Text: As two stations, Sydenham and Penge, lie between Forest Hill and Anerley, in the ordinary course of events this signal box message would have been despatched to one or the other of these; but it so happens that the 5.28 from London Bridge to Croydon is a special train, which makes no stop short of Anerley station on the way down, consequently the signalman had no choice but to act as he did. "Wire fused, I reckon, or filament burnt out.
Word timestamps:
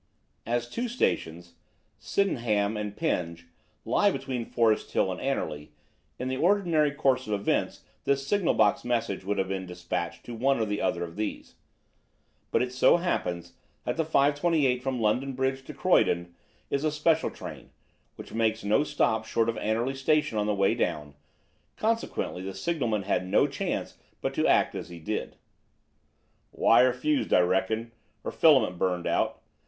As 0.47 0.67
two 0.67 0.87
stations, 0.87 1.53
Sydenham 1.99 2.75
and 2.75 2.97
Penge, 2.97 3.45
lie 3.85 4.09
between 4.09 4.47
Forest 4.49 4.89
Hill 4.93 5.11
and 5.11 5.21
Anerley, 5.21 5.73
in 6.17 6.27
the 6.27 6.37
ordinary 6.37 6.89
course 6.91 7.27
of 7.27 7.33
events 7.33 7.83
this 8.05 8.25
signal 8.25 8.55
box 8.55 8.83
message 8.83 9.23
would 9.23 9.37
have 9.37 9.47
been 9.49 9.67
despatched 9.67 10.25
to 10.25 10.33
one 10.33 10.59
or 10.59 10.65
the 10.65 10.81
other 10.81 11.03
of 11.03 11.17
these; 11.17 11.53
but 12.49 12.63
it 12.63 12.73
so 12.73 12.97
happens 12.97 13.53
that 13.85 13.95
the 13.95 14.03
5.28 14.03 14.81
from 14.81 14.99
London 14.99 15.33
Bridge 15.33 15.63
to 15.65 15.71
Croydon 15.71 16.33
is 16.71 16.83
a 16.83 16.91
special 16.91 17.29
train, 17.29 17.69
which 18.15 18.33
makes 18.33 18.63
no 18.63 18.83
stop 18.83 19.25
short 19.27 19.47
of 19.49 19.57
Anerley 19.59 19.93
station 19.93 20.35
on 20.39 20.47
the 20.47 20.55
way 20.55 20.73
down, 20.73 21.13
consequently 21.75 22.41
the 22.41 22.55
signalman 22.55 23.03
had 23.03 23.27
no 23.27 23.45
choice 23.45 23.99
but 24.19 24.33
to 24.33 24.47
act 24.47 24.73
as 24.73 24.89
he 24.89 24.97
did. 24.97 25.35
"Wire 26.51 26.91
fused, 26.91 27.31
I 27.31 27.41
reckon, 27.41 27.91
or 28.23 28.31
filament 28.31 28.79
burnt 28.79 29.05
out. 29.05 29.39